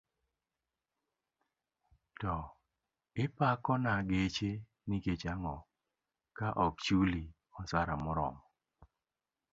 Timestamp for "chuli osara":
6.85-7.95